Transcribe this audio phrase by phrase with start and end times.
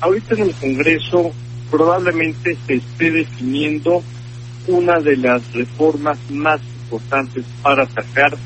[0.00, 1.32] Ahorita en el Congreso
[1.70, 4.02] probablemente se esté definiendo
[4.66, 8.36] una de las reformas más importantes para atacar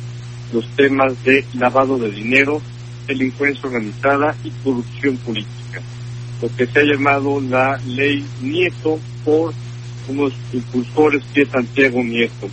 [0.52, 2.60] los temas de lavado de dinero,
[3.06, 5.80] delincuencia organizada y corrupción política.
[6.40, 9.52] Lo que se ha llamado la ley Nieto por
[10.08, 12.48] unos impulsores que es Santiago Nieto.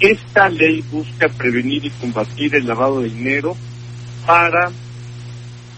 [0.00, 3.56] Esta ley busca prevenir y combatir el lavado de dinero
[4.26, 4.70] para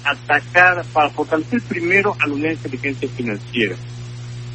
[0.05, 3.77] atacar, para fortalecer primero a la unidad de inteligencia financiera.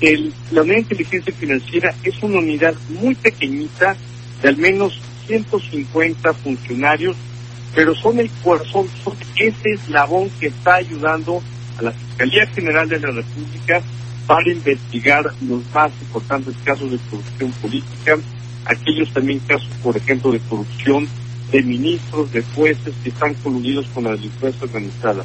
[0.02, 3.96] El, la unidad de inteligencia financiera es una unidad muy pequeñita
[4.42, 7.16] de al menos 150 funcionarios,
[7.76, 11.42] pero son el corazón, son ese eslabón que está ayudando
[11.78, 13.82] a la Fiscalía General de la República
[14.26, 18.18] para investigar los más importantes casos de corrupción política,
[18.66, 21.08] aquellos también casos, por ejemplo, de corrupción
[21.52, 25.24] de ministros, de jueces que están coludidos con la delincuencia organizada.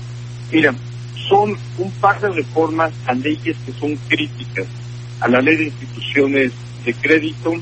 [0.54, 0.72] Mira,
[1.28, 4.66] son un par de reformas a leyes que son críticas,
[5.18, 6.52] a la ley de instituciones
[6.84, 7.54] de crédito,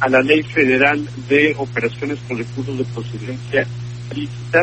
[0.00, 3.66] a la ley federal de operaciones con recursos de procedencia
[4.14, 4.62] lícita,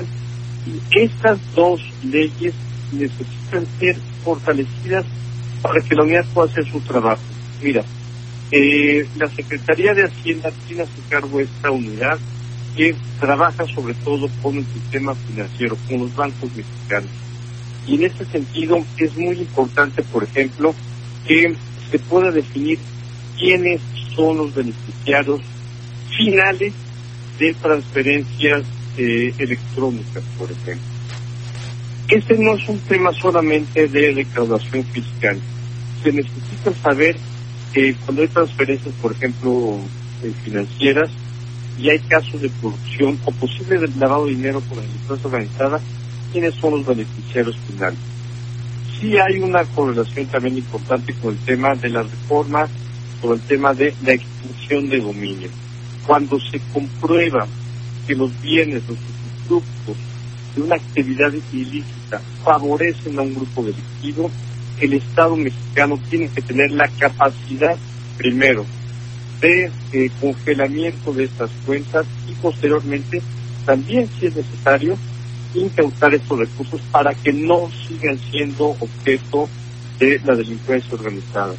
[0.67, 2.53] y estas dos leyes
[2.91, 5.03] necesitan ser fortalecidas
[5.63, 7.23] para que la unidad pueda hacer su trabajo.
[7.63, 7.83] Mira,
[8.51, 12.19] eh, la Secretaría de Hacienda tiene a su cargo esta unidad
[12.77, 17.30] que trabaja sobre todo con el sistema financiero, con los bancos mexicanos.
[17.87, 20.73] Y en este sentido es muy importante, por ejemplo,
[21.27, 21.55] que
[21.89, 22.79] se pueda definir
[23.37, 23.81] quiénes
[24.15, 25.41] son los beneficiarios
[26.15, 26.73] finales
[27.39, 28.63] de transferencias
[28.97, 30.85] eh, electrónicas, por ejemplo.
[32.07, 35.39] Este no es un tema solamente de recaudación fiscal.
[36.03, 37.15] Se necesita saber
[37.73, 39.79] que cuando hay transferencias, por ejemplo,
[40.23, 41.09] eh, financieras,
[41.81, 45.79] y hay casos de corrupción o posible lavado de dinero por la delincuencia organizada,
[46.31, 47.99] quiénes son los beneficiarios finales.
[48.99, 52.69] Sí hay una correlación también importante con el tema de las reformas,
[53.21, 55.49] con el tema de la extinción de dominio.
[56.05, 57.47] Cuando se comprueba
[58.07, 58.97] que los bienes, los
[59.47, 59.95] productos
[60.55, 64.29] de una actividad ilícita favorecen a un grupo delictivo,
[64.79, 67.77] el Estado mexicano tiene que tener la capacidad,
[68.17, 68.65] primero,
[69.39, 73.21] de eh, congelamiento de estas cuentas y posteriormente
[73.65, 74.97] también, si es necesario,
[75.53, 79.49] incautar estos recursos para que no sigan siendo objeto
[79.99, 81.53] de la delincuencia organizada.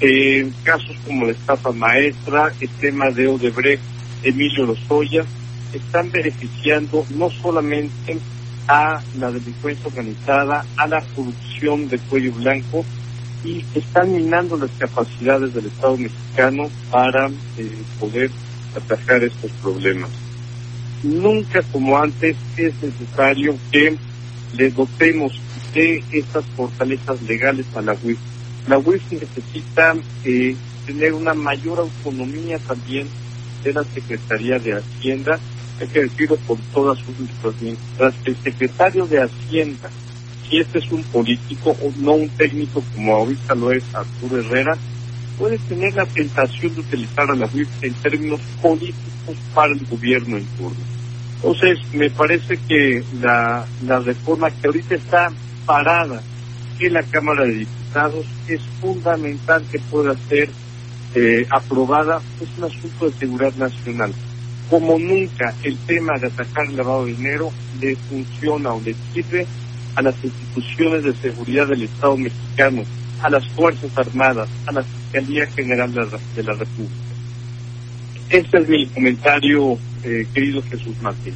[0.00, 3.82] En casos como la estafa maestra, el tema de Odebrecht,
[4.22, 5.24] Emilio Lozoya,
[5.72, 8.18] están beneficiando no solamente
[8.68, 12.84] a la delincuencia organizada, a la corrupción de cuello blanco,
[13.44, 17.70] y están minando las capacidades del Estado mexicano para eh,
[18.00, 18.30] poder
[18.74, 20.23] atajar estos problemas.
[21.04, 23.96] Nunca como antes es necesario que
[24.56, 25.38] le dotemos
[25.72, 28.18] de estas fortalezas legales a la UIF.
[28.66, 29.94] La UIF necesita
[30.24, 30.56] eh,
[30.86, 33.06] tener una mayor autonomía también
[33.62, 35.38] de la Secretaría de Hacienda,
[35.92, 37.14] decirlo por todas sus
[37.60, 38.14] letras.
[38.24, 39.90] El secretario de Hacienda
[40.48, 44.76] si este es un político o no un técnico como ahorita lo es Arturo Herrera,
[45.38, 50.36] puede tener la tentación de utilizar a la UIF en términos políticos para el gobierno
[50.36, 50.78] en turno.
[51.36, 55.30] Entonces, me parece que la, la reforma que ahorita está
[55.66, 56.22] parada
[56.80, 60.48] en la Cámara de Diputados es fundamental que pueda ser
[61.14, 62.20] eh, aprobada.
[62.40, 64.12] Es un asunto de seguridad nacional.
[64.70, 69.46] Como nunca el tema de atacar el lavado de dinero le funciona o le sirve
[69.94, 72.82] a las instituciones de seguridad del Estado mexicano,
[73.24, 76.94] a las Fuerzas Armadas, a la Fiscalía General de la, República.
[78.28, 81.34] Este es mi comentario, eh, querido Jesús Martín.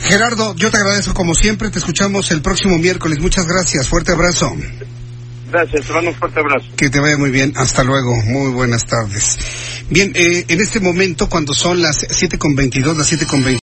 [0.00, 3.20] Gerardo, yo te agradezco como siempre, te escuchamos el próximo miércoles.
[3.20, 4.52] Muchas gracias, fuerte abrazo.
[5.52, 6.66] Gracias, te mando un fuerte abrazo.
[6.76, 9.38] Que te vaya muy bien, hasta luego, muy buenas tardes.
[9.90, 13.61] Bien, eh, en este momento, cuando son las 7.22, las 7.22,